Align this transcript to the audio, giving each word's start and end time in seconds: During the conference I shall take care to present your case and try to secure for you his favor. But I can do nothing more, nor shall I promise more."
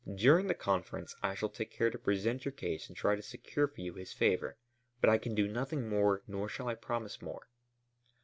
During 0.15 0.47
the 0.47 0.55
conference 0.55 1.15
I 1.21 1.35
shall 1.35 1.49
take 1.49 1.69
care 1.69 1.91
to 1.91 1.97
present 1.99 2.43
your 2.43 2.51
case 2.53 2.87
and 2.87 2.97
try 2.97 3.15
to 3.15 3.21
secure 3.21 3.67
for 3.67 3.81
you 3.81 3.93
his 3.93 4.13
favor. 4.13 4.57
But 4.99 5.11
I 5.11 5.19
can 5.19 5.35
do 5.35 5.47
nothing 5.47 5.87
more, 5.87 6.23
nor 6.25 6.49
shall 6.49 6.67
I 6.67 6.73
promise 6.73 7.21
more." 7.21 7.47